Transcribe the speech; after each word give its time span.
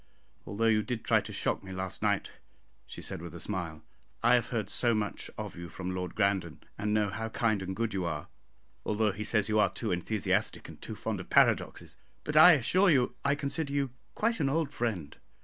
Although 0.47 0.65
you 0.65 0.81
did 0.81 1.03
try 1.05 1.21
to 1.21 1.31
shock 1.31 1.63
me 1.63 1.71
last 1.71 2.01
night," 2.01 2.31
she 2.87 3.03
said, 3.03 3.21
with 3.21 3.35
a 3.35 3.39
smile, 3.39 3.83
"I 4.23 4.33
have 4.33 4.47
heard 4.47 4.67
so 4.67 4.95
much 4.95 5.29
of 5.37 5.55
you 5.55 5.69
from 5.69 5.93
Lord 5.93 6.15
Grandon, 6.15 6.63
and 6.75 6.91
know 6.91 7.11
how 7.11 7.29
kind 7.29 7.61
and 7.61 7.75
good 7.75 7.93
you 7.93 8.03
are, 8.05 8.27
although 8.83 9.11
he 9.11 9.23
says 9.23 9.47
you 9.47 9.59
are 9.59 9.69
too 9.71 9.91
enthusiastic 9.91 10.67
and 10.67 10.81
too 10.81 10.95
fond 10.95 11.19
of 11.19 11.29
paradoxes, 11.29 11.97
but 12.23 12.35
I 12.35 12.53
assure 12.53 12.89
you 12.89 13.13
I 13.23 13.35
consider 13.35 13.73
you 13.73 13.91
quite 14.15 14.39
an 14.39 14.49
old 14.49 14.71
friend. 14.73 15.15